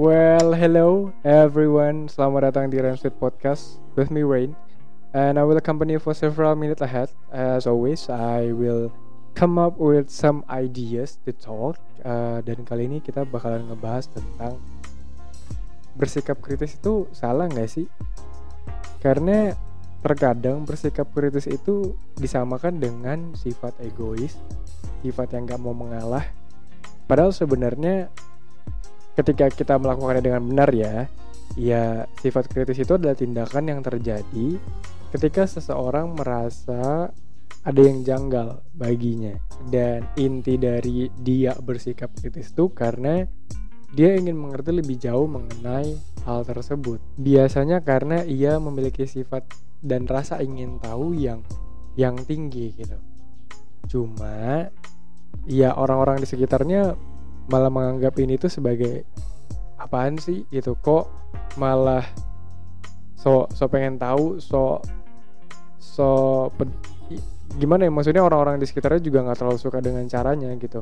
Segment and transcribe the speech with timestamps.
[0.00, 2.08] Well, hello everyone.
[2.08, 4.56] Selamat datang di Ramsweet Podcast with me Rain.
[5.12, 7.12] And I will accompany you for several minutes ahead.
[7.28, 8.88] As always, I will
[9.36, 11.76] come up with some ideas to talk.
[12.00, 14.56] Uh, dan kali ini kita bakalan ngebahas tentang
[16.00, 17.84] bersikap kritis itu salah nggak sih?
[19.04, 19.52] Karena
[20.00, 24.32] terkadang bersikap kritis itu disamakan dengan sifat egois,
[25.04, 26.24] sifat yang gak mau mengalah.
[27.04, 28.08] Padahal sebenarnya
[29.18, 31.06] ketika kita melakukannya dengan benar ya,
[31.58, 34.58] ya sifat kritis itu adalah tindakan yang terjadi
[35.10, 37.10] ketika seseorang merasa
[37.60, 39.36] ada yang janggal baginya
[39.68, 43.26] dan inti dari dia bersikap kritis itu karena
[43.90, 47.02] dia ingin mengerti lebih jauh mengenai hal tersebut.
[47.18, 49.50] Biasanya karena ia memiliki sifat
[49.82, 51.42] dan rasa ingin tahu yang
[51.98, 52.96] yang tinggi gitu.
[53.90, 54.70] Cuma
[55.50, 56.94] ya orang-orang di sekitarnya
[57.50, 59.04] malah menganggap ini tuh sebagai
[59.76, 60.78] apaan sih gitu?
[60.78, 61.04] Kok
[61.58, 62.06] malah
[63.18, 64.80] so so pengen tahu so
[65.76, 66.08] so
[67.58, 67.92] gimana ya?
[67.92, 70.80] Maksudnya orang-orang di sekitarnya juga nggak terlalu suka dengan caranya gitu.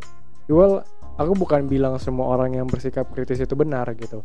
[0.52, 0.84] Well
[1.16, 4.20] aku bukan bilang semua orang yang bersikap kritis itu benar gitu.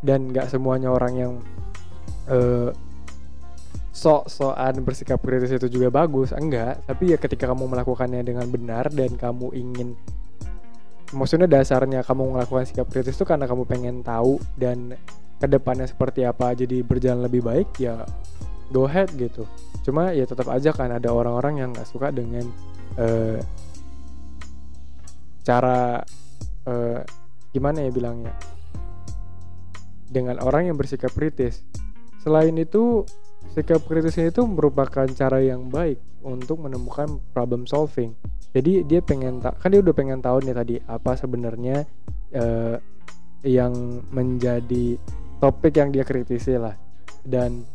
[0.00, 1.32] Dan nggak semuanya orang yang
[2.30, 2.70] uh,
[3.94, 6.30] sok-sokan bersikap kritis itu juga bagus.
[6.30, 9.98] Enggak tapi ya ketika kamu melakukannya dengan benar dan kamu ingin
[11.14, 14.98] maksudnya dasarnya kamu melakukan sikap kritis itu karena kamu pengen tahu dan
[15.38, 18.02] ke depannya seperti apa jadi berjalan lebih baik ya
[18.74, 19.44] go ahead gitu.
[19.84, 22.48] Cuma ya tetap aja kan ada orang-orang yang nggak suka dengan
[22.96, 23.38] uh,
[25.44, 26.00] cara
[26.64, 27.00] uh,
[27.52, 28.34] gimana ya bilangnya
[30.08, 31.60] dengan orang yang bersikap kritis.
[32.24, 33.04] Selain itu
[33.52, 38.16] sikap kritis itu merupakan cara yang baik untuk menemukan problem solving.
[38.54, 41.84] Jadi dia pengen tak kan dia udah pengen tahu nih tadi apa sebenarnya
[42.38, 42.76] uh,
[43.44, 44.96] yang menjadi
[45.42, 46.72] topik yang dia kritisi lah.
[47.20, 47.66] Dan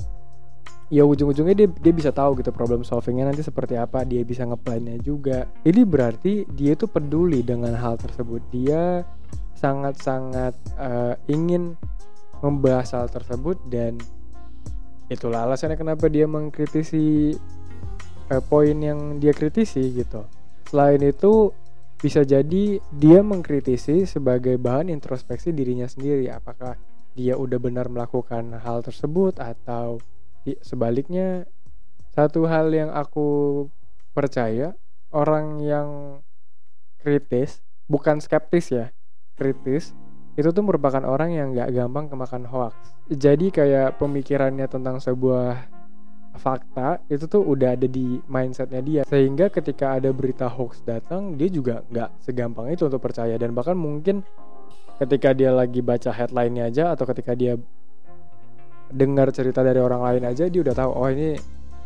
[0.89, 4.97] ya ujung-ujungnya dia dia bisa tahu gitu problem solvingnya nanti seperti apa dia bisa ngeplannya
[5.05, 5.45] juga.
[5.61, 8.41] Ini berarti dia itu peduli dengan hal tersebut.
[8.49, 9.05] Dia
[9.59, 11.75] sangat-sangat uh, ingin
[12.39, 13.99] membahas hal tersebut dan
[15.09, 17.33] itulah alasannya kenapa dia mengkritisi
[18.29, 20.23] uh, poin yang dia kritisi gitu
[20.69, 21.49] Selain itu,
[21.97, 26.29] bisa jadi dia mengkritisi sebagai bahan introspeksi dirinya sendiri.
[26.29, 26.77] Apakah
[27.17, 29.97] dia udah benar melakukan hal tersebut atau
[30.61, 31.49] sebaliknya?
[32.13, 33.65] Satu hal yang aku
[34.13, 34.77] percaya,
[35.09, 35.89] orang yang
[37.01, 38.93] kritis, bukan skeptis ya,
[39.33, 39.97] kritis,
[40.39, 42.79] itu tuh merupakan orang yang gak gampang kemakan hoax.
[43.11, 45.67] Jadi kayak pemikirannya tentang sebuah
[46.39, 49.01] fakta itu tuh udah ada di mindsetnya dia.
[49.03, 53.35] Sehingga ketika ada berita hoax datang dia juga nggak segampang itu untuk percaya.
[53.35, 54.23] Dan bahkan mungkin
[55.03, 57.59] ketika dia lagi baca headline-nya aja atau ketika dia
[58.89, 61.37] dengar cerita dari orang lain aja dia udah tahu oh ini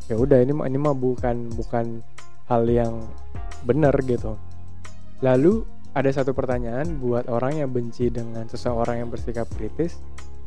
[0.07, 1.99] ya udah ini ini mah bukan bukan
[2.47, 3.01] hal yang
[3.65, 4.37] benar gitu.
[5.25, 10.01] Lalu ada satu pertanyaan buat orang yang benci dengan seseorang yang bersikap kritis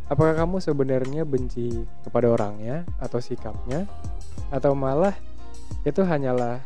[0.06, 3.90] Apakah kamu sebenarnya benci kepada orangnya atau sikapnya
[4.54, 5.14] atau malah
[5.82, 6.62] itu hanyalah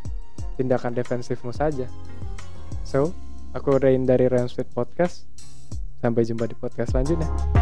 [0.60, 1.88] tindakan defensifmu saja?
[2.84, 3.16] So,
[3.56, 5.24] aku Rain dari Ramsfit Podcast.
[6.04, 7.59] Sampai jumpa di podcast selanjutnya.